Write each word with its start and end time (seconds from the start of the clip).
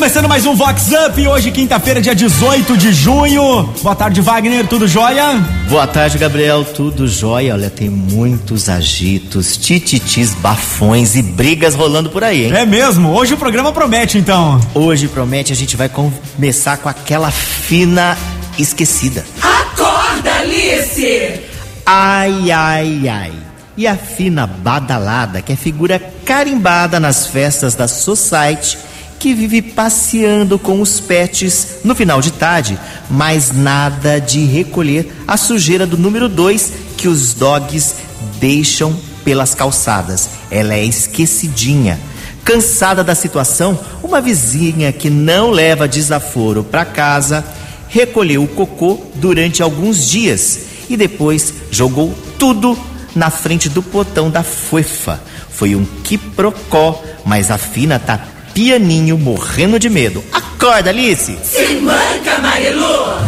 começando 0.00 0.30
mais 0.30 0.46
um 0.46 0.54
Vox 0.54 0.88
Up, 0.92 1.28
hoje 1.28 1.50
quinta-feira, 1.50 2.00
dia 2.00 2.14
18 2.14 2.74
de 2.74 2.90
junho. 2.90 3.64
Boa 3.82 3.94
tarde, 3.94 4.22
Wagner, 4.22 4.66
tudo 4.66 4.88
jóia? 4.88 5.34
Boa 5.68 5.86
tarde, 5.86 6.16
Gabriel, 6.16 6.64
tudo 6.64 7.06
jóia. 7.06 7.52
Olha, 7.52 7.68
tem 7.68 7.90
muitos 7.90 8.70
agitos, 8.70 9.58
tititis, 9.58 10.32
bafões 10.32 11.16
e 11.16 11.22
brigas 11.22 11.74
rolando 11.74 12.08
por 12.08 12.24
aí, 12.24 12.46
hein? 12.46 12.52
É 12.54 12.64
mesmo? 12.64 13.10
Hoje 13.10 13.34
o 13.34 13.36
programa 13.36 13.72
promete, 13.72 14.16
então. 14.16 14.58
Hoje 14.74 15.06
promete, 15.06 15.52
a 15.52 15.56
gente 15.56 15.76
vai 15.76 15.90
começar 15.90 16.78
com 16.78 16.88
aquela 16.88 17.30
fina 17.30 18.16
esquecida. 18.58 19.22
Acorda, 19.42 20.32
Alice! 20.32 21.40
Ai, 21.84 22.50
ai, 22.50 23.06
ai. 23.06 23.32
E 23.76 23.86
a 23.86 23.96
fina 23.96 24.46
badalada, 24.46 25.42
que 25.42 25.52
é 25.52 25.56
figura 25.56 26.00
carimbada 26.24 26.98
nas 26.98 27.26
festas 27.26 27.74
da 27.74 27.86
Society, 27.86 28.78
que 29.20 29.34
vive 29.34 29.60
passeando 29.60 30.58
com 30.58 30.80
os 30.80 30.98
pets 30.98 31.80
no 31.84 31.94
final 31.94 32.22
de 32.22 32.32
tarde, 32.32 32.78
mas 33.10 33.52
nada 33.52 34.18
de 34.18 34.46
recolher 34.46 35.12
a 35.28 35.36
sujeira 35.36 35.86
do 35.86 35.98
número 35.98 36.26
2 36.26 36.72
que 36.96 37.06
os 37.06 37.34
dogs 37.34 37.96
deixam 38.40 38.98
pelas 39.22 39.54
calçadas. 39.54 40.30
Ela 40.50 40.74
é 40.74 40.82
esquecidinha. 40.82 42.00
Cansada 42.42 43.04
da 43.04 43.14
situação, 43.14 43.78
uma 44.02 44.22
vizinha 44.22 44.90
que 44.90 45.10
não 45.10 45.50
leva 45.50 45.86
desaforo 45.86 46.64
para 46.64 46.86
casa 46.86 47.44
recolheu 47.88 48.42
o 48.42 48.48
cocô 48.48 48.98
durante 49.16 49.62
alguns 49.62 50.08
dias 50.08 50.60
e 50.88 50.96
depois 50.96 51.52
jogou 51.70 52.14
tudo 52.38 52.78
na 53.14 53.28
frente 53.28 53.68
do 53.68 53.82
portão 53.82 54.30
da 54.30 54.42
fofa. 54.42 55.20
Foi 55.50 55.74
um 55.74 55.84
quiprocó, 55.84 57.02
mas 57.24 57.50
a 57.50 57.58
fina 57.58 57.98
tá 57.98 58.16
pianinho, 58.54 59.18
morrendo 59.18 59.78
de 59.78 59.88
medo. 59.88 60.24
Acorda, 60.32 60.90
Alice! 60.90 61.38
Se 61.42 61.74
manca, 61.76 62.38
Marilu! 62.40 63.20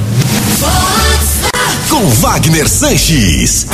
Com 1.88 2.08
Wagner 2.08 2.68
Sanches. 2.68 3.66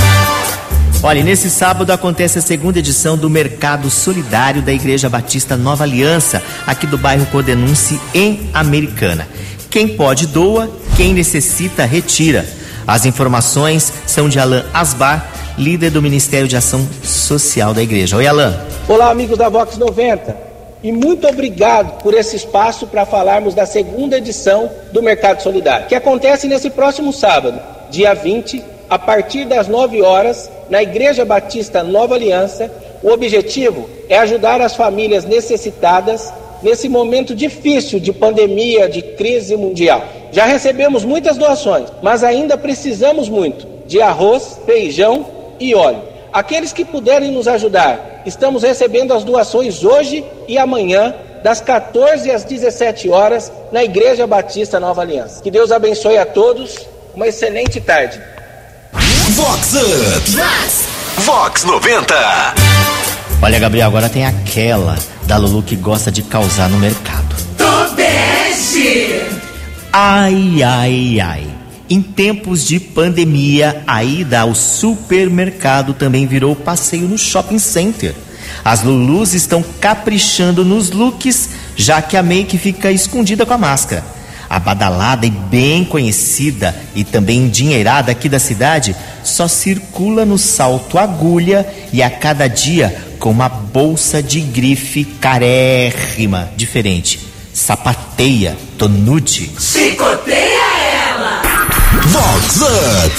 Olha, 1.02 1.22
nesse 1.22 1.48
sábado 1.48 1.92
acontece 1.92 2.40
a 2.40 2.42
segunda 2.42 2.80
edição 2.80 3.16
do 3.16 3.30
Mercado 3.30 3.88
Solidário 3.88 4.60
da 4.60 4.72
Igreja 4.72 5.08
Batista 5.08 5.56
Nova 5.56 5.84
Aliança, 5.84 6.42
aqui 6.66 6.86
do 6.86 6.98
bairro 6.98 7.26
Codenunce, 7.26 8.00
em 8.12 8.50
Americana. 8.52 9.28
Quem 9.70 9.88
pode 9.96 10.26
doa, 10.26 10.68
quem 10.96 11.14
necessita 11.14 11.84
retira. 11.84 12.44
As 12.84 13.06
informações 13.06 13.92
são 14.06 14.28
de 14.28 14.40
Alain 14.40 14.64
Asbar, 14.74 15.30
líder 15.56 15.90
do 15.90 16.02
Ministério 16.02 16.48
de 16.48 16.56
Ação 16.56 16.88
Social 17.04 17.72
da 17.72 17.82
Igreja. 17.82 18.16
Oi, 18.16 18.26
Alain. 18.26 18.56
Olá, 18.88 19.10
amigos 19.10 19.38
da 19.38 19.48
Vox 19.48 19.76
90. 19.76 20.47
E 20.82 20.92
muito 20.92 21.26
obrigado 21.26 22.00
por 22.02 22.14
esse 22.14 22.36
espaço 22.36 22.86
para 22.86 23.04
falarmos 23.04 23.52
da 23.52 23.66
segunda 23.66 24.18
edição 24.18 24.70
do 24.92 25.02
Mercado 25.02 25.42
Solidário, 25.42 25.88
que 25.88 25.94
acontece 25.94 26.46
nesse 26.46 26.70
próximo 26.70 27.12
sábado, 27.12 27.60
dia 27.90 28.14
20, 28.14 28.62
a 28.88 28.98
partir 28.98 29.44
das 29.44 29.66
9 29.66 30.00
horas, 30.02 30.48
na 30.70 30.82
Igreja 30.82 31.24
Batista 31.24 31.82
Nova 31.82 32.14
Aliança. 32.14 32.70
O 33.02 33.10
objetivo 33.10 33.88
é 34.08 34.18
ajudar 34.18 34.60
as 34.60 34.76
famílias 34.76 35.24
necessitadas 35.24 36.32
nesse 36.62 36.88
momento 36.88 37.34
difícil 37.34 37.98
de 37.98 38.12
pandemia, 38.12 38.88
de 38.88 39.02
crise 39.02 39.56
mundial. 39.56 40.04
Já 40.30 40.44
recebemos 40.44 41.04
muitas 41.04 41.36
doações, 41.36 41.88
mas 42.02 42.22
ainda 42.22 42.56
precisamos 42.56 43.28
muito 43.28 43.66
de 43.86 44.00
arroz, 44.00 44.60
feijão 44.64 45.26
e 45.58 45.74
óleo. 45.74 46.02
Aqueles 46.32 46.72
que 46.72 46.84
puderem 46.84 47.32
nos 47.32 47.48
ajudar, 47.48 48.07
estamos 48.24 48.62
recebendo 48.62 49.12
as 49.12 49.24
doações 49.24 49.84
hoje 49.84 50.24
e 50.46 50.58
amanhã, 50.58 51.14
das 51.42 51.60
14 51.60 52.30
às 52.30 52.44
17 52.44 53.08
horas, 53.08 53.52
na 53.70 53.84
Igreja 53.84 54.26
Batista 54.26 54.80
Nova 54.80 55.02
Aliança. 55.02 55.42
Que 55.42 55.50
Deus 55.50 55.70
abençoe 55.70 56.18
a 56.18 56.26
todos. 56.26 56.86
Uma 57.14 57.28
excelente 57.28 57.80
tarde. 57.80 58.20
Vox 59.30 59.74
Up. 59.74 61.22
Vox 61.22 61.64
90. 61.64 62.14
Olha, 63.42 63.58
Gabriel, 63.58 63.86
agora 63.88 64.08
tem 64.08 64.26
aquela 64.26 64.96
da 65.24 65.36
Lulu 65.36 65.62
que 65.62 65.76
gosta 65.76 66.10
de 66.10 66.22
causar 66.22 66.68
no 66.68 66.78
mercado. 66.78 67.36
Tobeste! 67.56 69.22
Ai, 69.92 70.62
ai, 70.62 71.20
ai. 71.20 71.47
Em 71.90 72.02
tempos 72.02 72.66
de 72.66 72.78
pandemia, 72.78 73.82
a 73.86 74.04
ida 74.04 74.40
ao 74.40 74.54
supermercado 74.54 75.94
também 75.94 76.26
virou 76.26 76.54
passeio 76.54 77.08
no 77.08 77.16
shopping 77.16 77.58
center. 77.58 78.14
As 78.62 78.82
Lulus 78.82 79.32
estão 79.32 79.64
caprichando 79.80 80.66
nos 80.66 80.90
looks, 80.90 81.48
já 81.76 82.02
que 82.02 82.16
a 82.16 82.22
make 82.22 82.58
fica 82.58 82.92
escondida 82.92 83.46
com 83.46 83.54
a 83.54 83.58
máscara. 83.58 84.04
A 84.50 84.58
badalada 84.58 85.26
e 85.26 85.30
bem 85.30 85.82
conhecida 85.84 86.74
e 86.94 87.04
também 87.04 87.44
endinheirada 87.44 88.12
aqui 88.12 88.28
da 88.28 88.38
cidade 88.38 88.94
só 89.24 89.48
circula 89.48 90.26
no 90.26 90.38
salto 90.38 90.98
agulha 90.98 91.66
e 91.92 92.02
a 92.02 92.10
cada 92.10 92.48
dia 92.48 93.04
com 93.18 93.30
uma 93.30 93.48
bolsa 93.48 94.22
de 94.22 94.40
grife 94.40 95.04
carérrima, 95.04 96.50
diferente. 96.56 97.20
Sapateia, 97.52 98.56
tonude. 98.76 99.50
Chicoteia! 99.58 100.47
Up. 102.56 103.14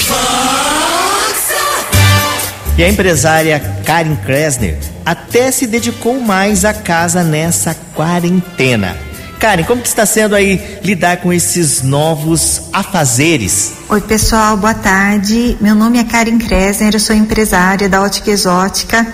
E 2.76 2.84
a 2.84 2.90
empresária 2.90 3.60
Karen 3.86 4.16
Kressner 4.16 4.80
até 5.06 5.52
se 5.52 5.68
dedicou 5.68 6.20
mais 6.20 6.66
à 6.66 6.74
casa 6.74 7.24
nessa 7.24 7.76
quarentena. 7.94 8.98
Karen, 9.40 9.64
como 9.66 9.84
que 9.84 9.88
está 9.88 10.04
sendo 10.08 10.34
aí 10.34 10.80
lidar 10.84 11.18
com 11.18 11.32
esses 11.32 11.84
novos 11.84 12.64
afazeres? 12.74 13.74
Oi, 13.88 14.02
pessoal, 14.02 14.58
boa 14.58 14.74
tarde. 14.74 15.56
Meu 15.62 15.76
nome 15.76 16.00
é 16.00 16.04
Karen 16.04 16.40
Kressner, 16.40 16.96
eu 16.96 17.00
sou 17.00 17.16
empresária 17.16 17.88
da 17.88 18.02
Ótica 18.02 18.32
Exótica. 18.32 19.06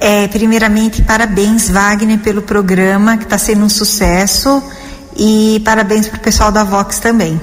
É, 0.00 0.26
primeiramente, 0.26 1.02
parabéns, 1.02 1.70
Wagner, 1.70 2.18
pelo 2.18 2.42
programa, 2.42 3.16
que 3.16 3.24
está 3.24 3.38
sendo 3.38 3.64
um 3.64 3.68
sucesso. 3.68 4.60
E 5.16 5.62
parabéns 5.64 6.08
para 6.08 6.18
o 6.18 6.20
pessoal 6.20 6.50
da 6.50 6.64
Vox 6.64 6.98
também. 6.98 7.40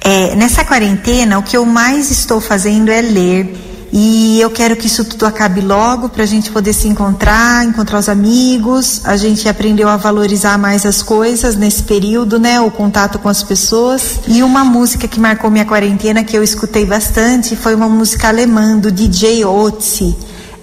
É, 0.00 0.34
nessa 0.34 0.64
quarentena, 0.64 1.38
o 1.38 1.42
que 1.42 1.56
eu 1.56 1.66
mais 1.66 2.10
estou 2.10 2.40
fazendo 2.40 2.90
é 2.90 3.00
ler. 3.00 3.70
E 3.92 4.40
eu 4.40 4.50
quero 4.50 4.76
que 4.76 4.86
isso 4.86 5.04
tudo 5.04 5.26
acabe 5.26 5.60
logo 5.60 6.08
para 6.08 6.22
a 6.22 6.26
gente 6.26 6.50
poder 6.50 6.72
se 6.72 6.86
encontrar, 6.86 7.64
encontrar 7.64 7.98
os 7.98 8.08
amigos. 8.08 9.00
A 9.04 9.16
gente 9.16 9.48
aprendeu 9.48 9.88
a 9.88 9.96
valorizar 9.96 10.56
mais 10.56 10.86
as 10.86 11.02
coisas 11.02 11.56
nesse 11.56 11.82
período, 11.82 12.38
né? 12.38 12.60
O 12.60 12.70
contato 12.70 13.18
com 13.18 13.28
as 13.28 13.42
pessoas. 13.42 14.20
E 14.28 14.44
uma 14.44 14.64
música 14.64 15.08
que 15.08 15.18
marcou 15.18 15.50
minha 15.50 15.64
quarentena, 15.64 16.22
que 16.22 16.36
eu 16.36 16.42
escutei 16.42 16.86
bastante, 16.86 17.56
foi 17.56 17.74
uma 17.74 17.88
música 17.88 18.28
alemã 18.28 18.78
do 18.78 18.92
DJ 18.92 19.44
Otzi. 19.44 20.16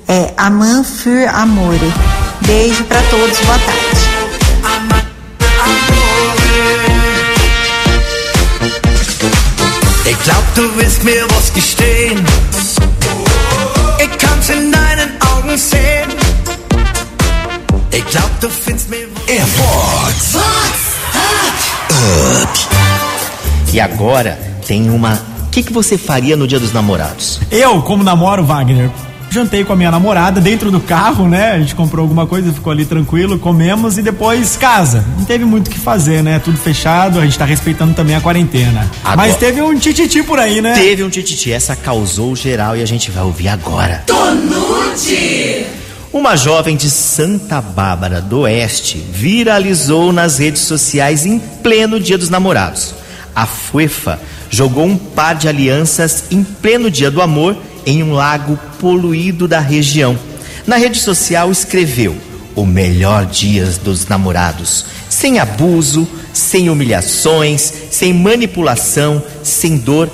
É 0.08 0.34
Aman 0.38 0.86
für 0.86 1.28
Amore. 1.28 1.94
Beijo 2.46 2.86
para 2.86 3.02
todos, 3.10 3.38
boa 3.42 3.60
tarde. 3.60 3.87
Ich 10.18 10.24
glaub, 10.24 10.56
du 10.56 10.76
willst 10.78 11.04
mir 11.04 11.26
was 11.30 11.54
gestehen. 11.54 12.26
Ich 14.00 14.18
kann's 14.18 14.50
in 14.50 14.72
deinen 14.72 15.12
Augen 15.22 15.58
sehen. 15.58 16.10
Ich 17.92 18.06
glaub, 18.08 18.30
du 18.40 18.50
findest 18.50 18.90
mir 18.90 19.08
was. 19.28 20.34
Vox 20.34 20.98
E 23.74 23.80
agora 23.80 24.38
tem 24.66 24.90
uma. 24.90 25.14
O 25.48 25.50
que, 25.52 25.64
que 25.64 25.74
você 25.74 25.98
faria 25.98 26.36
no 26.36 26.48
Dia 26.48 26.60
dos 26.60 26.74
Namorados? 26.74 27.40
Eu, 27.52 27.82
como 27.82 28.04
namoro, 28.04 28.44
Wagner, 28.44 28.90
jantei 29.38 29.64
com 29.64 29.72
a 29.72 29.76
minha 29.76 29.92
namorada 29.92 30.42
dentro 30.42 30.72
do 30.72 30.80
carro, 30.80 31.28
né? 31.28 31.52
A 31.52 31.60
gente 31.60 31.76
comprou 31.76 32.02
alguma 32.04 32.26
coisa, 32.26 32.52
ficou 32.52 32.72
ali 32.72 32.86
tranquilo, 32.86 33.38
comemos 33.38 33.98
e 33.98 34.02
depois 34.02 34.58
casa. 34.58 35.06
Não 35.18 35.26
teve 35.26 35.46
muito 35.46 35.68
o 35.68 35.70
que 35.70 35.80
fazer, 35.80 36.24
né? 36.24 36.40
Tudo 36.40 36.58
fechado, 36.58 37.20
a 37.20 37.24
gente 37.24 37.38
tá 37.38 37.46
respeitando 37.46 37.94
também 37.94 38.16
a 38.16 38.22
quarentena. 38.22 38.90
Agora- 39.04 39.16
Mas 39.28 39.36
teve 39.36 39.62
um 39.62 39.78
tititi 39.78 40.24
por 40.24 40.40
aí, 40.40 40.60
né? 40.60 40.74
Teve 40.74 41.04
um 41.04 41.10
tititi, 41.10 41.52
essa 41.52 41.76
causou 41.76 42.36
geral 42.36 42.76
e 42.76 42.82
a 42.82 42.86
gente 42.86 43.12
vai 43.12 43.24
ouvir 43.24 43.48
agora. 43.50 44.04
Tonude! 44.08 45.66
Uma 46.12 46.36
jovem 46.36 46.76
de 46.76 46.90
Santa 46.90 47.62
Bárbara 47.62 48.20
do 48.22 48.40
Oeste 48.40 48.98
viralizou 49.12 50.12
nas 50.12 50.40
redes 50.40 50.62
sociais 50.64 51.26
em 51.26 51.38
pleno 51.38 52.00
Dia 52.00 52.18
dos 52.18 52.30
Namorados. 52.30 52.96
A 53.36 53.46
Fuefa 53.46 54.20
jogou 54.50 54.86
um 54.86 54.98
par 54.98 55.36
de 55.36 55.48
alianças 55.48 56.24
em 56.32 56.44
pleno 56.44 56.90
Dia 56.90 57.12
do 57.12 57.22
Amor 57.22 57.56
em 57.88 58.04
um 58.04 58.12
lago 58.14 58.60
poluído 58.80 59.48
da 59.48 59.60
região. 59.60 60.16
Na 60.68 60.76
rede 60.76 61.00
social 61.00 61.50
escreveu: 61.52 62.16
O 62.56 62.66
melhor 62.66 63.26
dia 63.26 63.66
dos 63.84 64.06
namorados, 64.08 64.86
sem 65.10 65.40
abuso, 65.40 66.08
sem 66.34 66.70
humilhações, 66.70 67.74
sem 67.90 68.14
manipulação, 68.14 69.24
sem 69.42 69.78
dor, 69.78 70.10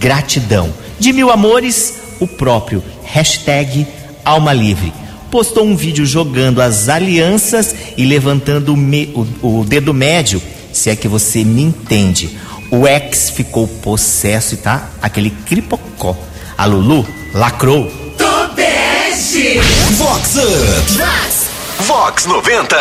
gratidão. 0.00 0.72
De 0.98 1.12
mil 1.12 1.30
amores, 1.30 1.94
o 2.18 2.26
próprio 2.26 2.82
hashtag 3.04 3.86
Alma 4.24 4.52
Livre. 4.52 4.92
postou 5.30 5.64
um 5.66 5.76
vídeo 5.76 6.06
jogando 6.06 6.62
as 6.62 6.88
alianças 6.88 7.74
e 7.98 8.04
levantando 8.06 8.72
o, 8.72 8.76
me- 8.76 9.12
o- 9.42 9.60
o 9.60 9.64
dedo 9.64 9.92
médio, 9.92 10.40
se 10.72 10.88
é 10.88 10.96
que 10.96 11.06
você 11.06 11.44
me 11.44 11.62
entende. 11.62 12.30
O 12.70 12.86
ex 12.86 13.28
ficou 13.30 13.66
possesso 13.68 14.54
e 14.54 14.56
tá 14.56 14.88
aquele 15.02 15.30
cripocó. 15.46 16.16
A 16.58 16.64
Lulu 16.66 17.06
lacrou. 17.32 17.86
Tobeste! 18.18 19.60
Vox 19.92 20.34
Up. 20.36 21.84
Vox 21.86 22.26
90. 22.26 22.76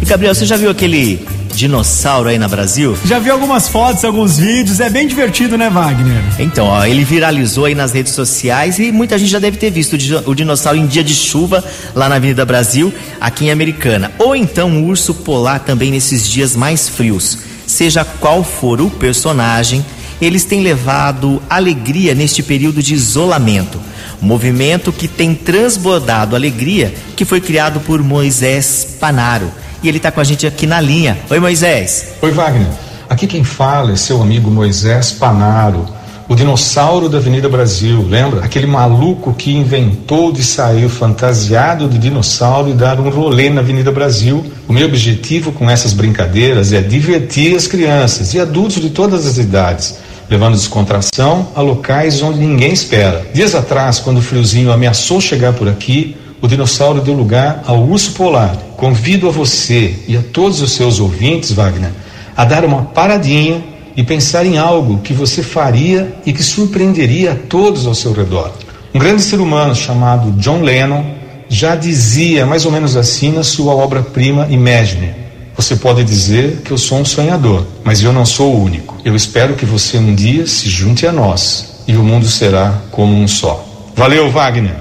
E 0.00 0.04
Gabriel, 0.06 0.34
você 0.34 0.46
já 0.46 0.56
viu 0.56 0.70
aquele 0.70 1.26
dinossauro 1.54 2.28
aí 2.30 2.38
na 2.38 2.48
Brasil? 2.48 2.96
Já 3.04 3.18
vi 3.18 3.28
algumas 3.28 3.68
fotos, 3.68 4.02
alguns 4.04 4.38
vídeos, 4.38 4.80
é 4.80 4.88
bem 4.88 5.06
divertido, 5.06 5.58
né, 5.58 5.68
Wagner? 5.68 6.22
Então, 6.38 6.66
ó, 6.66 6.84
ele 6.86 7.04
viralizou 7.04 7.66
aí 7.66 7.74
nas 7.74 7.92
redes 7.92 8.14
sociais 8.14 8.78
e 8.78 8.90
muita 8.90 9.18
gente 9.18 9.30
já 9.30 9.38
deve 9.38 9.58
ter 9.58 9.70
visto 9.70 9.92
o 9.94 9.98
di- 9.98 10.14
o 10.14 10.34
dinossauro 10.34 10.78
em 10.78 10.86
dia 10.86 11.04
de 11.04 11.14
chuva 11.14 11.62
lá 11.94 12.08
na 12.08 12.14
Avenida 12.16 12.46
Brasil, 12.46 12.92
aqui 13.20 13.46
em 13.46 13.50
Americana. 13.50 14.10
Ou 14.18 14.34
então 14.34 14.70
o 14.82 14.86
urso 14.86 15.12
polar 15.12 15.60
também 15.60 15.90
nesses 15.90 16.26
dias 16.28 16.56
mais 16.56 16.88
frios. 16.88 17.38
Seja 17.66 18.04
qual 18.04 18.42
for 18.42 18.80
o 18.80 18.88
personagem, 18.88 19.84
eles 20.20 20.44
têm 20.44 20.62
levado 20.62 21.42
alegria 21.48 22.14
neste 22.14 22.42
período 22.42 22.82
de 22.82 22.94
isolamento. 22.94 23.80
Movimento 24.20 24.92
que 24.92 25.06
tem 25.06 25.34
transbordado 25.34 26.34
alegria, 26.34 26.92
que 27.16 27.24
foi 27.24 27.40
criado 27.40 27.80
por 27.80 28.02
Moisés 28.02 28.96
Panaro. 29.00 29.50
E 29.82 29.88
ele 29.88 29.98
está 29.98 30.10
com 30.10 30.20
a 30.20 30.24
gente 30.24 30.46
aqui 30.46 30.66
na 30.66 30.80
linha. 30.80 31.16
Oi, 31.30 31.38
Moisés. 31.38 32.14
Oi, 32.20 32.30
Wagner. 32.32 32.66
Aqui 33.08 33.26
quem 33.26 33.44
fala 33.44 33.92
é 33.92 33.96
seu 33.96 34.20
amigo 34.20 34.50
Moisés 34.50 35.12
Panaro, 35.12 35.86
o 36.28 36.34
dinossauro 36.34 37.08
da 37.08 37.16
Avenida 37.16 37.48
Brasil, 37.48 38.06
lembra? 38.06 38.44
Aquele 38.44 38.66
maluco 38.66 39.32
que 39.32 39.50
inventou 39.50 40.30
de 40.30 40.44
sair 40.44 40.86
fantasiado 40.90 41.88
de 41.88 41.96
dinossauro 41.96 42.68
e 42.68 42.74
dar 42.74 43.00
um 43.00 43.08
rolê 43.08 43.48
na 43.48 43.62
Avenida 43.62 43.90
Brasil. 43.90 44.44
O 44.68 44.72
meu 44.74 44.86
objetivo 44.86 45.52
com 45.52 45.70
essas 45.70 45.94
brincadeiras 45.94 46.70
é 46.70 46.82
divertir 46.82 47.56
as 47.56 47.66
crianças 47.66 48.34
e 48.34 48.40
adultos 48.40 48.82
de 48.82 48.90
todas 48.90 49.24
as 49.24 49.38
idades, 49.38 50.00
levando 50.28 50.54
descontração 50.54 51.48
a 51.54 51.60
locais 51.60 52.22
onde 52.22 52.38
ninguém 52.38 52.72
espera. 52.72 53.26
Dias 53.32 53.54
atrás, 53.54 53.98
quando 53.98 54.18
o 54.18 54.22
friozinho 54.22 54.72
ameaçou 54.72 55.20
chegar 55.20 55.52
por 55.52 55.68
aqui, 55.68 56.16
o 56.40 56.46
dinossauro 56.46 57.00
deu 57.00 57.14
lugar 57.14 57.62
ao 57.66 57.82
urso 57.82 58.12
polar. 58.12 58.56
Convido 58.76 59.28
a 59.28 59.32
você 59.32 59.94
e 60.06 60.16
a 60.16 60.22
todos 60.32 60.60
os 60.60 60.72
seus 60.72 61.00
ouvintes, 61.00 61.52
Wagner, 61.52 61.90
a 62.36 62.44
dar 62.44 62.64
uma 62.64 62.82
paradinha 62.82 63.62
e 63.96 64.02
pensar 64.04 64.46
em 64.46 64.58
algo 64.58 64.98
que 64.98 65.12
você 65.12 65.42
faria 65.42 66.14
e 66.24 66.32
que 66.32 66.42
surpreenderia 66.42 67.32
a 67.32 67.34
todos 67.34 67.86
ao 67.86 67.94
seu 67.94 68.12
redor. 68.12 68.52
Um 68.94 68.98
grande 68.98 69.22
ser 69.22 69.40
humano 69.40 69.74
chamado 69.74 70.30
John 70.32 70.62
Lennon 70.62 71.04
já 71.48 71.74
dizia 71.74 72.46
mais 72.46 72.64
ou 72.64 72.70
menos 72.70 72.96
assim 72.96 73.32
na 73.32 73.42
sua 73.42 73.74
obra-prima 73.74 74.46
Imagine. 74.50 75.27
Você 75.58 75.74
pode 75.74 76.04
dizer 76.04 76.62
que 76.64 76.70
eu 76.70 76.78
sou 76.78 77.00
um 77.00 77.04
sonhador, 77.04 77.66
mas 77.82 78.00
eu 78.00 78.12
não 78.12 78.24
sou 78.24 78.54
o 78.54 78.62
único. 78.62 78.96
Eu 79.04 79.16
espero 79.16 79.54
que 79.54 79.66
você 79.66 79.98
um 79.98 80.14
dia 80.14 80.46
se 80.46 80.70
junte 80.70 81.04
a 81.04 81.10
nós 81.10 81.82
e 81.88 81.96
o 81.96 82.02
mundo 82.04 82.28
será 82.28 82.78
como 82.92 83.12
um 83.20 83.26
só. 83.26 83.66
Valeu, 83.96 84.30
Wagner! 84.30 84.76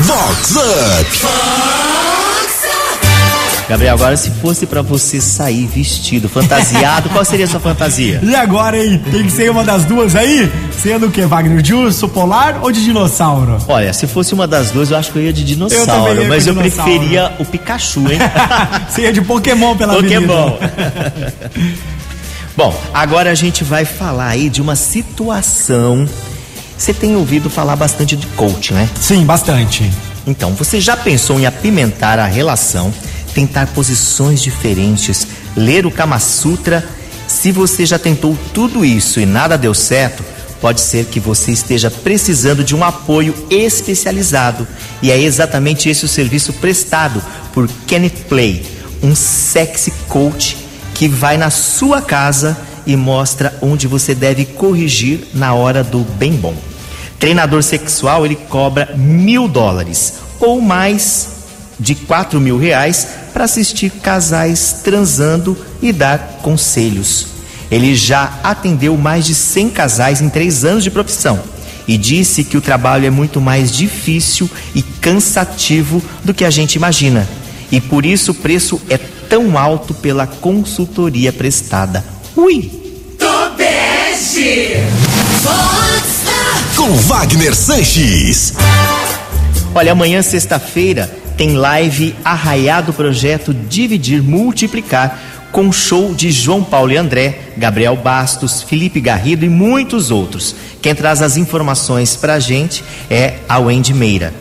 Vox 0.00 0.56
Up. 0.56 1.83
Gabriel, 3.68 3.94
agora 3.94 4.14
se 4.16 4.30
fosse 4.30 4.66
pra 4.66 4.82
você 4.82 5.20
sair 5.22 5.66
vestido, 5.66 6.28
fantasiado, 6.28 7.08
qual 7.08 7.24
seria 7.24 7.46
a 7.46 7.48
sua 7.48 7.60
fantasia? 7.60 8.20
E 8.22 8.34
agora, 8.34 8.76
hein? 8.84 9.02
Tem 9.10 9.24
que 9.24 9.30
ser 9.30 9.50
uma 9.50 9.64
das 9.64 9.86
duas 9.86 10.14
aí? 10.14 10.52
Sendo 10.82 11.06
o 11.06 11.10
que, 11.10 11.22
Wagner? 11.22 11.62
De 11.62 11.72
urso 11.72 12.06
polar 12.06 12.58
ou 12.62 12.70
de 12.70 12.84
dinossauro? 12.84 13.56
Olha, 13.66 13.90
se 13.94 14.06
fosse 14.06 14.34
uma 14.34 14.46
das 14.46 14.70
duas, 14.70 14.90
eu 14.90 14.98
acho 14.98 15.10
que 15.10 15.18
eu 15.18 15.22
ia 15.22 15.32
de 15.32 15.40
Eu 15.40 15.46
dinossauro, 15.46 16.20
ia 16.22 16.28
mas 16.28 16.46
eu 16.46 16.52
dinossauro. 16.54 16.90
preferia 16.92 17.32
o 17.38 17.44
Pikachu, 17.46 18.00
hein? 18.12 18.18
Você 18.86 19.02
ia 19.02 19.12
de 19.14 19.22
Pokémon 19.22 19.74
pela 19.76 19.94
Pokémon. 19.94 20.58
Bom, 22.54 22.78
agora 22.92 23.30
a 23.30 23.34
gente 23.34 23.64
vai 23.64 23.86
falar 23.86 24.28
aí 24.28 24.50
de 24.50 24.60
uma 24.60 24.76
situação. 24.76 26.06
Você 26.76 26.92
tem 26.92 27.16
ouvido 27.16 27.48
falar 27.48 27.76
bastante 27.76 28.14
de 28.14 28.26
coach, 28.28 28.74
né? 28.74 28.88
Sim, 29.00 29.24
bastante. 29.24 29.90
Então, 30.26 30.52
você 30.52 30.80
já 30.80 30.96
pensou 30.96 31.40
em 31.40 31.46
apimentar 31.46 32.18
a 32.18 32.26
relação, 32.26 32.92
tentar 33.34 33.66
posições 33.68 34.40
diferentes, 34.40 35.26
ler 35.56 35.84
o 35.84 35.90
Kama 35.90 36.18
Sutra? 36.18 36.88
Se 37.26 37.50
você 37.50 37.84
já 37.84 37.98
tentou 37.98 38.38
tudo 38.52 38.84
isso 38.84 39.18
e 39.18 39.26
nada 39.26 39.58
deu 39.58 39.74
certo, 39.74 40.22
pode 40.60 40.80
ser 40.80 41.06
que 41.06 41.20
você 41.20 41.50
esteja 41.50 41.90
precisando 41.90 42.62
de 42.62 42.74
um 42.74 42.84
apoio 42.84 43.34
especializado. 43.50 44.66
E 45.02 45.10
é 45.10 45.20
exatamente 45.20 45.88
esse 45.88 46.04
o 46.04 46.08
serviço 46.08 46.52
prestado 46.54 47.22
por 47.52 47.68
Kenneth 47.86 48.24
Play, 48.28 48.64
um 49.02 49.14
sexy 49.14 49.92
coach 50.08 50.56
que 50.94 51.08
vai 51.08 51.36
na 51.36 51.50
sua 51.50 52.00
casa 52.00 52.56
e 52.86 52.96
mostra 52.96 53.52
onde 53.60 53.86
você 53.86 54.14
deve 54.14 54.44
corrigir 54.44 55.26
na 55.34 55.54
hora 55.54 55.82
do 55.82 56.00
bem 56.00 56.32
bom. 56.32 56.54
Treinador 57.18 57.62
sexual 57.62 58.24
ele 58.24 58.36
cobra 58.36 58.94
mil 58.96 59.48
dólares 59.48 60.14
ou 60.40 60.60
mais 60.60 61.28
de 61.78 61.94
quatro 61.94 62.40
mil 62.40 62.58
reais 62.58 63.06
para 63.34 63.44
assistir 63.44 63.90
casais 63.90 64.76
transando 64.84 65.58
e 65.82 65.92
dar 65.92 66.38
conselhos. 66.40 67.26
Ele 67.70 67.96
já 67.96 68.38
atendeu 68.44 68.96
mais 68.96 69.26
de 69.26 69.34
100 69.34 69.70
casais 69.70 70.20
em 70.20 70.28
três 70.28 70.64
anos 70.64 70.84
de 70.84 70.90
profissão 70.90 71.42
e 71.86 71.98
disse 71.98 72.44
que 72.44 72.56
o 72.56 72.60
trabalho 72.60 73.06
é 73.06 73.10
muito 73.10 73.40
mais 73.40 73.72
difícil 73.72 74.48
e 74.74 74.82
cansativo 74.82 76.02
do 76.24 76.32
que 76.32 76.44
a 76.44 76.50
gente 76.50 76.76
imagina. 76.76 77.28
E 77.72 77.80
por 77.80 78.06
isso 78.06 78.30
o 78.30 78.34
preço 78.34 78.80
é 78.88 78.96
tão 78.96 79.58
alto 79.58 79.92
pela 79.92 80.26
consultoria 80.26 81.32
prestada. 81.32 82.04
Ui! 82.36 82.70
Tobeste! 83.18 84.76
Com 86.76 86.92
Wagner 86.92 87.54
Sanches. 87.54 88.54
Olha, 89.74 89.92
amanhã, 89.92 90.22
sexta-feira, 90.22 91.23
tem 91.36 91.56
live 91.56 92.14
Arraiado 92.24 92.92
Projeto 92.92 93.52
Dividir 93.52 94.22
Multiplicar, 94.22 95.20
com 95.50 95.70
show 95.72 96.14
de 96.14 96.32
João 96.32 96.64
Paulo 96.64 96.92
e 96.92 96.96
André, 96.96 97.38
Gabriel 97.56 97.96
Bastos, 97.96 98.62
Felipe 98.62 99.00
Garrido 99.00 99.44
e 99.44 99.48
muitos 99.48 100.10
outros. 100.10 100.54
Quem 100.82 100.94
traz 100.94 101.22
as 101.22 101.36
informações 101.36 102.16
pra 102.16 102.40
gente 102.40 102.82
é 103.08 103.34
a 103.48 103.58
Wendy 103.58 103.94
Meira. 103.94 104.34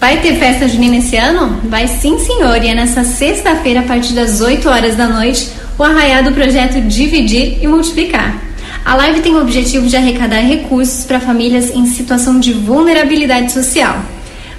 Vai 0.00 0.20
ter 0.20 0.34
festa 0.34 0.68
junina 0.68 0.96
esse 0.96 1.16
ano? 1.16 1.60
Vai 1.64 1.88
sim, 1.88 2.18
senhor. 2.18 2.62
E 2.62 2.68
é 2.68 2.74
nessa 2.74 3.04
sexta-feira, 3.04 3.80
a 3.80 3.84
partir 3.84 4.12
das 4.12 4.40
8 4.40 4.68
horas 4.68 4.96
da 4.96 5.06
noite, 5.06 5.48
o 5.78 5.82
arraiado 5.82 6.32
projeto 6.32 6.80
Dividir 6.80 7.62
e 7.62 7.66
Multiplicar. 7.66 8.42
A 8.84 8.94
live 8.94 9.20
tem 9.20 9.34
o 9.34 9.40
objetivo 9.40 9.86
de 9.86 9.96
arrecadar 9.96 10.40
recursos 10.40 11.04
para 11.04 11.18
famílias 11.18 11.70
em 11.70 11.86
situação 11.86 12.38
de 12.38 12.52
vulnerabilidade 12.52 13.52
social. 13.52 14.00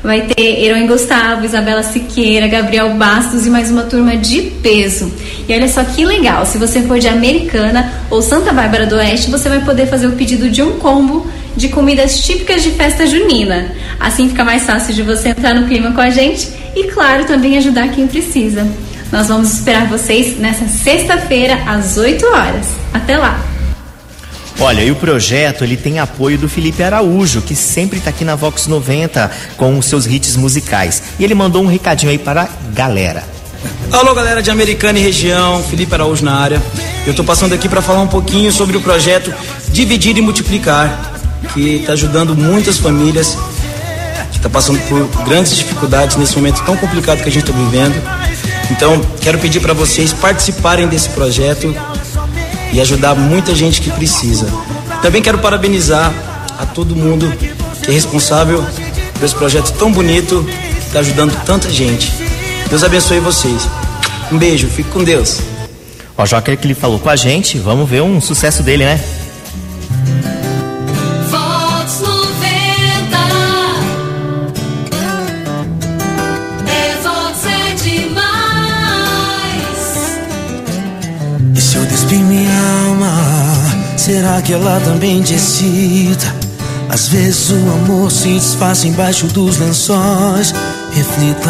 Vai 0.07 0.21
ter 0.21 0.63
Herói 0.63 0.87
Gustavo, 0.87 1.43
Isabela 1.43 1.83
Siqueira, 1.83 2.47
Gabriel 2.47 2.93
Bastos 2.93 3.45
e 3.45 3.49
mais 3.49 3.69
uma 3.69 3.83
turma 3.83 4.15
de 4.15 4.41
peso. 4.41 5.11
E 5.49 5.53
olha 5.53 5.67
só 5.67 5.83
que 5.83 6.05
legal, 6.05 6.45
se 6.45 6.57
você 6.57 6.81
for 6.83 6.97
de 6.97 7.09
Americana 7.09 7.91
ou 8.09 8.21
Santa 8.21 8.53
Bárbara 8.53 8.85
do 8.85 8.95
Oeste, 8.95 9.29
você 9.29 9.49
vai 9.49 9.59
poder 9.65 9.85
fazer 9.87 10.07
o 10.07 10.13
pedido 10.13 10.49
de 10.49 10.63
um 10.63 10.79
combo 10.79 11.29
de 11.57 11.67
comidas 11.67 12.21
típicas 12.21 12.63
de 12.63 12.71
festa 12.71 13.05
junina. 13.05 13.75
Assim 13.99 14.29
fica 14.29 14.45
mais 14.45 14.63
fácil 14.63 14.93
de 14.93 15.03
você 15.03 15.27
entrar 15.27 15.53
no 15.53 15.67
clima 15.67 15.91
com 15.91 15.99
a 15.99 16.09
gente 16.09 16.47
e, 16.73 16.85
claro, 16.85 17.25
também 17.25 17.57
ajudar 17.57 17.89
quem 17.89 18.07
precisa. 18.07 18.65
Nós 19.11 19.27
vamos 19.27 19.51
esperar 19.51 19.87
vocês 19.87 20.39
nessa 20.39 20.69
sexta-feira 20.69 21.59
às 21.67 21.97
8 21.97 22.25
horas. 22.27 22.67
Até 22.93 23.17
lá! 23.17 23.56
Olha, 24.59 24.81
e 24.81 24.89
o 24.89 24.95
projeto 24.95 25.63
ele 25.63 25.77
tem 25.77 25.99
apoio 25.99 26.35
do 26.37 26.49
Felipe 26.49 26.81
Araújo, 26.81 27.41
que 27.41 27.55
sempre 27.55 27.99
tá 27.99 28.09
aqui 28.09 28.25
na 28.25 28.35
Vox 28.35 28.65
90 28.65 29.29
com 29.55 29.77
os 29.77 29.85
seus 29.85 30.07
hits 30.07 30.35
musicais. 30.35 31.03
E 31.19 31.23
ele 31.23 31.35
mandou 31.35 31.63
um 31.63 31.67
recadinho 31.67 32.11
aí 32.11 32.17
para 32.17 32.43
a 32.43 32.49
galera. 32.73 33.23
Alô, 33.91 34.15
galera 34.15 34.41
de 34.41 34.49
Americana 34.49 34.97
e 34.97 35.01
região, 35.01 35.63
Felipe 35.63 35.93
Araújo 35.93 36.25
na 36.25 36.35
área. 36.35 36.61
Eu 37.05 37.13
tô 37.13 37.23
passando 37.23 37.53
aqui 37.53 37.69
para 37.69 37.81
falar 37.81 38.01
um 38.01 38.07
pouquinho 38.07 38.51
sobre 38.51 38.75
o 38.75 38.81
projeto 38.81 39.31
Dividir 39.69 40.17
e 40.17 40.21
Multiplicar, 40.21 41.13
que 41.53 41.75
está 41.75 41.93
ajudando 41.93 42.35
muitas 42.35 42.79
famílias 42.79 43.37
que 44.31 44.37
está 44.37 44.49
passando 44.49 44.79
por 44.87 45.23
grandes 45.23 45.55
dificuldades 45.55 46.17
nesse 46.17 46.35
momento 46.35 46.63
tão 46.65 46.75
complicado 46.75 47.21
que 47.21 47.29
a 47.29 47.31
gente 47.31 47.49
está 47.49 47.57
vivendo. 47.57 47.95
Então, 48.71 48.99
quero 49.21 49.37
pedir 49.37 49.59
para 49.59 49.73
vocês 49.73 50.11
participarem 50.13 50.87
desse 50.87 51.09
projeto 51.09 51.73
e 52.71 52.81
ajudar 52.81 53.15
muita 53.15 53.55
gente 53.55 53.81
que 53.81 53.91
precisa. 53.91 54.47
Também 55.01 55.21
quero 55.21 55.37
parabenizar 55.39 56.13
a 56.57 56.65
todo 56.65 56.95
mundo 56.95 57.31
que 57.83 57.89
é 57.89 57.93
responsável 57.93 58.65
por 59.13 59.25
esse 59.25 59.35
projeto 59.35 59.71
tão 59.73 59.91
bonito 59.91 60.43
que 60.43 60.87
está 60.87 60.99
ajudando 60.99 61.33
tanta 61.45 61.69
gente. 61.69 62.11
Deus 62.69 62.83
abençoe 62.83 63.19
vocês. 63.19 63.67
Um 64.31 64.37
beijo, 64.37 64.67
fique 64.67 64.89
com 64.89 65.03
Deus. 65.03 65.39
Ó, 66.17 66.25
já 66.25 66.41
que 66.41 66.51
ele 66.51 66.73
falou 66.73 66.99
com 66.99 67.09
a 67.09 67.15
gente, 67.15 67.57
vamos 67.57 67.89
ver 67.89 68.01
um 68.01 68.19
sucesso 68.19 68.63
dele, 68.63 68.85
né? 68.85 68.99
Será 84.07 84.41
que 84.41 84.53
ela 84.53 84.79
também 84.79 85.21
te 85.21 85.33
excita? 85.33 86.33
Às 86.87 87.09
vezes 87.09 87.49
o 87.49 87.55
amor 87.55 88.09
se 88.09 88.29
desfaz 88.29 88.85
embaixo 88.85 89.27
dos 89.27 89.57
lençóis. 89.57 90.53
Reflita. 90.93 91.49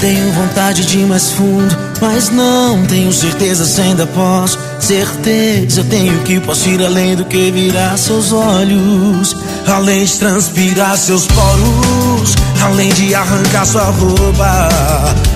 Tenho 0.00 0.32
vontade 0.32 0.84
de 0.84 0.98
ir 0.98 1.06
mais 1.06 1.30
fundo, 1.30 1.76
mas 2.00 2.30
não 2.30 2.84
tenho 2.86 3.12
certeza 3.12 3.64
se 3.64 3.80
ainda 3.80 4.06
posso. 4.06 4.58
Certeza 4.78 5.84
tenho 5.84 6.18
que 6.22 6.40
posso 6.40 6.68
ir 6.68 6.84
além 6.84 7.16
do 7.16 7.24
que 7.24 7.50
virar 7.50 7.96
seus 7.96 8.32
olhos, 8.32 9.36
além 9.66 10.04
de 10.04 10.12
transpirar 10.14 10.96
seus 10.96 11.26
poros, 11.26 12.34
além 12.62 12.92
de 12.94 13.14
arrancar 13.14 13.66
sua 13.66 13.84
roupa, 13.84 14.68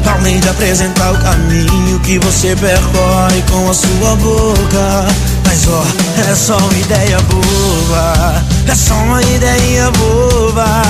além 0.07 0.39
de 0.41 0.49
apresentar 0.49 1.13
o 1.13 1.19
caminho 1.19 2.01
que 2.01 2.19
você 2.21 2.55
percorre 2.57 3.43
com 3.51 3.71
a 3.71 3.75
sua 3.75 4.17
boca. 4.17 5.07
Mas 5.45 5.69
ó, 5.69 5.85
é 6.31 6.35
só 6.35 6.57
uma 6.57 6.79
ideia 6.79 7.19
boba, 7.23 8.45
é 8.69 8.75
só 8.75 8.95
uma 8.95 9.23
ideia 9.23 9.91
boba. 9.91 10.83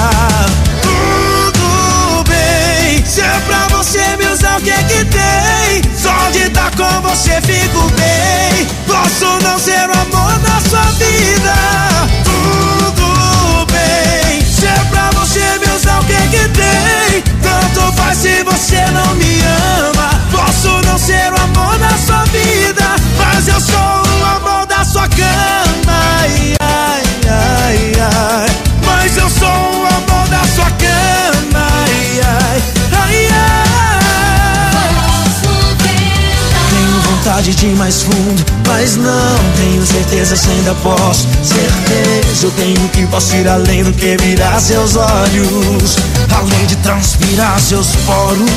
Que 4.62 4.84
que 4.84 5.04
tem? 5.06 5.82
Só 5.96 6.30
de 6.30 6.44
estar 6.44 6.70
com 6.76 7.02
você 7.02 7.40
fico 7.42 7.90
bem. 7.90 8.66
Posso 8.86 9.26
não 9.42 9.58
ser 9.58 9.88
o 9.88 9.92
amor 9.92 10.38
da 10.38 10.60
sua 10.68 10.84
vida. 10.92 11.54
Tudo 12.24 13.66
bem. 13.72 14.44
Se 14.44 14.66
é 14.66 14.84
pra 14.90 15.10
você 15.10 15.40
me 15.58 15.74
usar, 15.74 16.00
o 16.00 16.04
que 16.04 16.28
que 16.28 16.48
tem? 16.50 17.22
Tanto 17.42 17.92
faz 17.96 18.18
se 18.18 18.42
você 18.44 18.84
não 18.92 19.14
me 19.16 19.40
ama. 19.88 20.10
Posso 20.30 20.68
não 20.86 20.98
ser 20.98 21.32
o 21.32 21.42
amor 21.42 21.78
da 21.78 21.96
sua 21.98 22.24
vida, 22.26 22.96
mas 23.18 23.48
eu 23.48 23.60
sou 23.60 23.74
o 23.74 24.24
amor 24.24 24.66
da 24.66 24.84
sua 24.84 25.08
cama. 25.08 25.71
Vontade 37.42 37.54
de 37.54 37.66
ir 37.66 37.76
mais 37.76 38.02
fundo, 38.02 38.44
mas 38.68 38.96
não 38.96 39.38
tenho 39.56 39.84
certeza 39.84 40.36
se 40.36 40.48
ainda 40.48 40.74
posso. 40.76 41.26
Certeza 41.42 42.46
eu 42.46 42.50
tenho 42.52 42.88
que 42.90 43.06
posso 43.06 43.34
ir 43.36 43.48
além 43.48 43.82
do 43.82 43.92
que 43.92 44.16
virar 44.18 44.60
seus 44.60 44.96
olhos, 44.96 45.96
além 46.30 46.66
de 46.66 46.76
transpirar 46.76 47.58
seus 47.58 47.88
poros, 48.06 48.48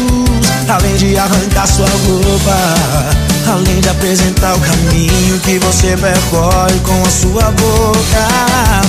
além 0.67 0.95
de 0.97 1.17
arrancar 1.17 1.67
sua 1.67 1.87
roupa. 1.87 3.15
Além 3.47 3.79
de 3.79 3.89
apresentar 3.89 4.55
o 4.55 4.59
caminho 4.59 5.39
que 5.43 5.59
você 5.59 5.95
percorre 5.95 6.79
com 6.83 6.99
a 7.05 7.09
sua 7.11 7.51
boca. 7.51 8.27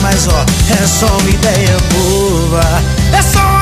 Mas 0.00 0.26
ó, 0.28 0.46
é 0.82 0.86
só 0.86 1.14
uma 1.18 1.28
ideia 1.28 1.76
boba. 1.92 2.62
É 3.12 3.20
só 3.20 3.55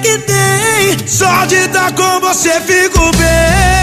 que 0.00 0.18
tem? 0.18 1.06
Só 1.06 1.44
de 1.46 1.56
estar 1.56 1.92
com 1.92 2.20
você 2.20 2.60
fico 2.60 3.10
bem. 3.16 3.79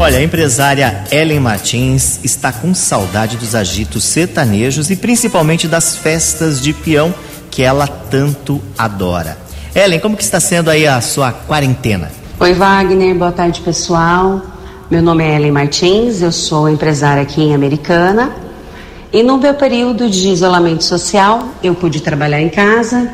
Olha, 0.00 0.16
a 0.16 0.22
empresária 0.22 1.04
Ellen 1.12 1.40
Martins 1.40 2.20
está 2.24 2.50
com 2.50 2.72
saudade 2.72 3.36
dos 3.36 3.54
agitos 3.54 4.02
sertanejos 4.02 4.90
e 4.90 4.96
principalmente 4.96 5.68
das 5.68 5.94
festas 5.94 6.58
de 6.58 6.72
peão 6.72 7.14
que 7.50 7.62
ela 7.62 7.86
tanto 7.86 8.62
adora. 8.78 9.36
Ellen, 9.74 10.00
como 10.00 10.16
que 10.16 10.22
está 10.22 10.40
sendo 10.40 10.70
aí 10.70 10.86
a 10.86 11.02
sua 11.02 11.32
quarentena? 11.32 12.10
Oi, 12.40 12.54
Wagner, 12.54 13.14
boa 13.14 13.30
tarde, 13.30 13.60
pessoal. 13.60 14.40
Meu 14.90 15.02
nome 15.02 15.22
é 15.22 15.36
Ellen 15.36 15.52
Martins, 15.52 16.22
eu 16.22 16.32
sou 16.32 16.66
empresária 16.66 17.22
aqui 17.22 17.42
em 17.42 17.54
Americana. 17.54 18.32
E 19.12 19.22
no 19.22 19.36
meu 19.36 19.52
período 19.52 20.08
de 20.08 20.28
isolamento 20.28 20.82
social, 20.82 21.46
eu 21.62 21.74
pude 21.74 22.00
trabalhar 22.00 22.40
em 22.40 22.48
casa, 22.48 23.12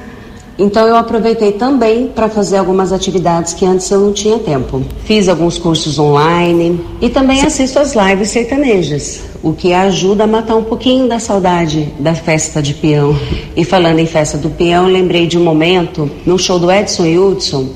então 0.59 0.87
eu 0.87 0.97
aproveitei 0.97 1.53
também 1.53 2.07
para 2.07 2.31
fazer 2.31 2.57
algumas 2.57 2.91
atividades 2.93 3.53
que 3.53 3.67
antes 3.67 3.91
eu 3.91 4.01
não 4.01 4.13
tinha 4.13 4.39
tempo. 4.39 4.83
Fiz 5.05 5.29
alguns 5.29 5.59
cursos 5.59 5.99
online 5.99 6.81
e 7.01 7.11
também 7.11 7.43
assisto 7.43 7.79
às 7.79 7.95
lives 7.95 8.31
sertanejas, 8.31 9.23
o 9.43 9.53
que 9.53 9.75
ajuda 9.75 10.25
a 10.25 10.27
matar 10.27 10.57
um 10.57 10.65
pouquinho 10.65 11.09
da 11.09 11.19
saudade 11.19 11.93
da 11.99 12.15
festa 12.15 12.63
de 12.63 12.73
peão. 12.73 13.15
E 13.55 13.65
falando 13.65 13.99
em 13.99 14.07
festa 14.07 14.39
do 14.39 14.49
peão, 14.49 14.87
lembrei 14.87 15.27
de 15.27 15.37
um 15.37 15.45
momento 15.45 16.11
no 16.25 16.39
show 16.39 16.59
do 16.59 16.73
Edson 16.73 17.05
Hudson, 17.05 17.69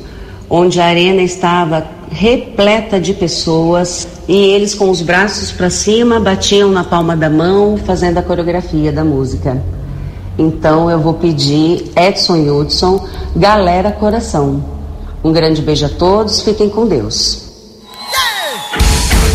onde 0.49 0.81
a 0.81 0.87
arena 0.87 1.23
estava 1.23 1.87
repleta 2.11 2.99
de 2.99 3.15
pessoas 3.15 4.09
e 4.27 4.37
eles 4.37 4.75
com 4.75 4.91
os 4.91 5.01
braços 5.01 5.53
para 5.53 5.71
cima 5.71 6.19
batiam 6.19 6.71
na 6.71 6.83
palma 6.83 7.17
da 7.17 7.31
mão 7.31 7.77
fazendo 7.77 8.19
a 8.19 8.23
coreografia 8.23 8.91
da 8.91 9.05
música. 9.05 9.63
Então 10.41 10.91
eu 10.91 10.99
vou 10.99 11.13
pedir 11.13 11.93
Edson 11.95 12.39
Hudson, 12.49 13.07
Galera 13.37 13.93
Coração. 13.93 14.65
Um 15.23 15.35
grande 15.35 15.61
beijo 15.61 15.85
a 15.85 15.89
todos, 15.91 16.41
fiquem 16.41 16.71
com 16.71 16.87
Deus. 16.87 17.43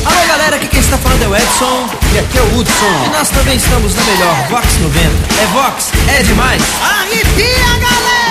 Alô 0.04 0.28
galera, 0.28 0.56
aqui 0.56 0.68
quem 0.68 0.80
está 0.80 0.98
falando 0.98 1.22
é 1.22 1.28
o 1.28 1.36
Edson 1.36 1.88
e 2.12 2.18
aqui 2.18 2.38
é 2.40 2.42
o 2.42 2.58
Hudson. 2.58 3.06
E 3.06 3.10
nós 3.10 3.30
também 3.30 3.56
estamos 3.56 3.94
na 3.94 4.04
melhor 4.04 4.48
Vox 4.50 4.80
90. 4.80 5.10
É 5.44 5.46
Vox, 5.54 5.92
é 6.10 6.24
demais. 6.24 6.64
Arrepia, 6.82 7.80
galera! 7.80 8.25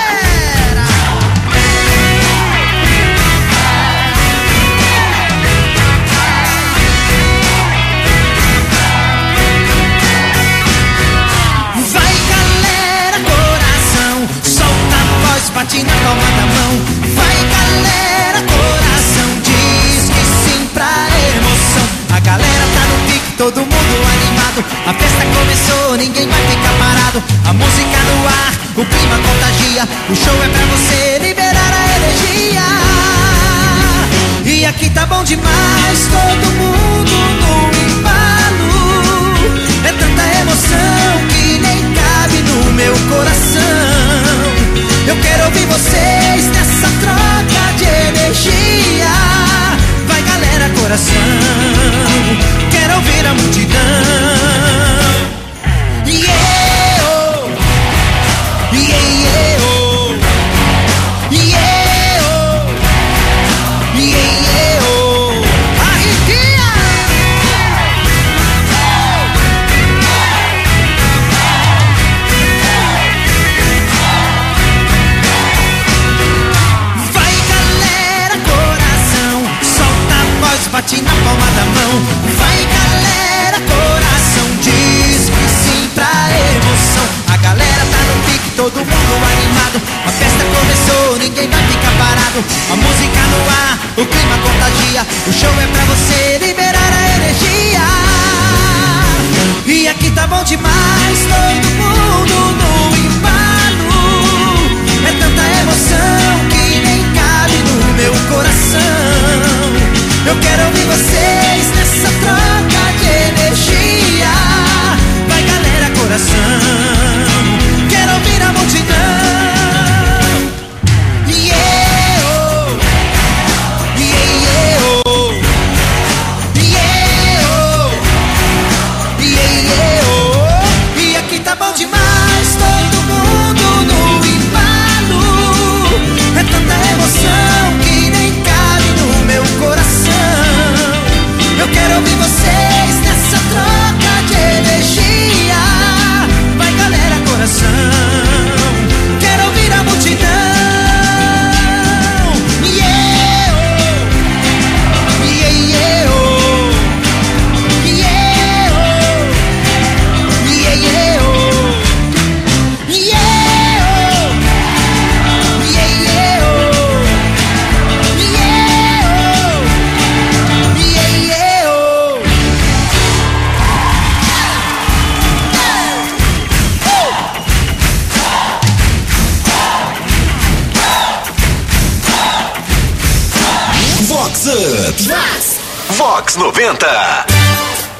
Vox 184.94 185.06
Up. 185.08 185.96
Vox 185.96 186.36
90. 186.36 186.86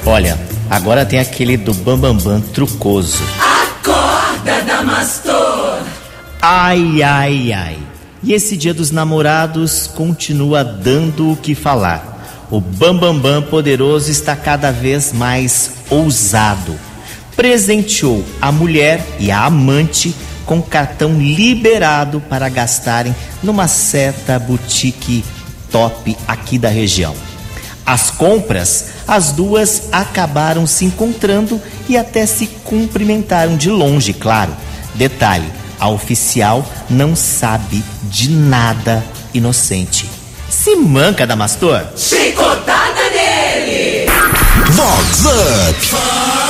Olha, 0.05 0.39
agora 0.69 1.05
tem 1.05 1.19
aquele 1.19 1.57
do 1.57 1.73
Bambambam 1.73 2.15
Bam 2.17 2.39
Bam 2.39 2.41
trucoso. 2.53 3.21
Acorda, 3.37 4.61
Damastor! 4.61 5.79
Ai, 6.41 7.03
ai, 7.03 7.51
ai. 7.51 7.77
E 8.23 8.31
esse 8.33 8.55
dia 8.55 8.73
dos 8.73 8.91
namorados 8.91 9.87
continua 9.87 10.63
dando 10.63 11.33
o 11.33 11.35
que 11.35 11.53
falar. 11.53 12.47
O 12.49 12.61
Bambambam 12.61 13.19
Bam 13.19 13.41
Bam 13.41 13.49
poderoso 13.49 14.09
está 14.09 14.35
cada 14.35 14.71
vez 14.71 15.11
mais 15.11 15.71
ousado. 15.89 16.79
Presenteou 17.35 18.23
a 18.41 18.53
mulher 18.53 19.05
e 19.19 19.31
a 19.31 19.43
amante 19.43 20.15
com 20.45 20.61
cartão 20.61 21.19
liberado 21.19 22.21
para 22.21 22.47
gastarem 22.47 23.13
numa 23.43 23.67
certa 23.67 24.39
boutique 24.39 25.25
top 25.71 26.15
aqui 26.27 26.57
da 26.57 26.69
região. 26.69 27.15
As 27.85 28.09
compras, 28.09 28.85
as 29.07 29.31
duas 29.31 29.89
acabaram 29.91 30.65
se 30.65 30.85
encontrando 30.85 31.61
e 31.87 31.95
até 31.95 32.25
se 32.25 32.47
cumprimentaram 32.63 33.55
de 33.55 33.69
longe, 33.69 34.11
claro. 34.13 34.55
Detalhe: 34.95 35.51
a 35.79 35.89
oficial 35.89 36.65
não 36.89 37.15
sabe 37.15 37.83
de 38.03 38.29
nada 38.29 39.03
inocente. 39.33 40.09
Se 40.49 40.75
manca, 40.75 41.27
Damastor. 41.27 41.85
Chicotada 41.95 43.09
nele! 43.11 44.09
Vox 44.71 45.25
Up. 45.25 46.44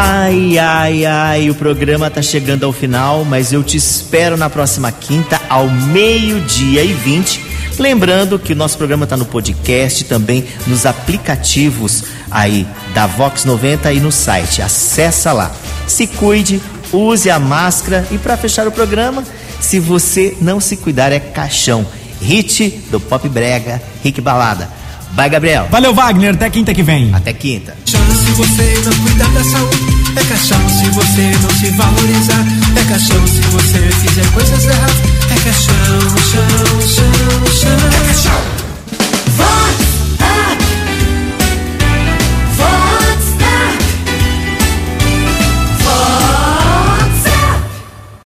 Ai, 0.00 0.56
ai, 0.56 1.04
ai, 1.04 1.50
o 1.50 1.56
programa 1.56 2.08
tá 2.08 2.22
chegando 2.22 2.64
ao 2.64 2.72
final, 2.72 3.24
mas 3.24 3.52
eu 3.52 3.64
te 3.64 3.76
espero 3.76 4.36
na 4.36 4.48
próxima 4.48 4.92
quinta, 4.92 5.40
ao 5.48 5.68
meio-dia 5.68 6.84
e 6.84 6.92
20. 6.92 7.44
Lembrando 7.80 8.38
que 8.38 8.52
o 8.52 8.56
nosso 8.56 8.78
programa 8.78 9.08
tá 9.08 9.16
no 9.16 9.24
podcast, 9.24 10.04
também 10.04 10.44
nos 10.68 10.86
aplicativos 10.86 12.04
aí 12.30 12.64
da 12.94 13.08
Vox 13.08 13.44
90 13.44 13.92
e 13.92 13.98
no 13.98 14.12
site. 14.12 14.62
Acessa 14.62 15.32
lá. 15.32 15.50
Se 15.88 16.06
cuide, 16.06 16.62
use 16.92 17.28
a 17.28 17.40
máscara 17.40 18.06
e 18.12 18.18
para 18.18 18.36
fechar 18.36 18.68
o 18.68 18.72
programa, 18.72 19.24
se 19.58 19.80
você 19.80 20.36
não 20.40 20.60
se 20.60 20.76
cuidar 20.76 21.10
é 21.10 21.18
caixão. 21.18 21.84
Hit 22.22 22.84
do 22.92 23.00
Pop 23.00 23.28
Brega, 23.28 23.82
Rick 24.04 24.20
Balada. 24.20 24.70
Vai, 25.12 25.28
Gabriel. 25.28 25.66
Valeu, 25.68 25.92
Wagner. 25.92 26.34
Até 26.34 26.48
quinta 26.50 26.72
que 26.72 26.84
vem. 26.84 27.12
Até 27.12 27.32
quinta 27.32 27.76
caixão 28.08 28.14
se 28.14 28.30
você 28.32 28.74
não 28.84 28.92
cuidar 29.04 29.28
da 29.32 29.44
saúde. 29.44 29.86
É 30.16 30.24
caixão 30.24 30.68
se 30.68 30.90
você 30.90 31.30
não 31.42 31.50
se 31.50 31.70
valorizar. 31.76 32.46
É 32.76 32.84
caixão 32.84 33.26
se 33.26 33.40
você 33.40 33.90
fizer 34.00 34.26
coisas 34.32 34.64
erradas. 34.64 34.96
É 35.30 35.44
caixão, 35.44 36.00
chão, 36.16 36.80
chão, 36.80 37.46
chão. 37.52 37.70
É 37.72 38.08
cachorro. 38.08 38.57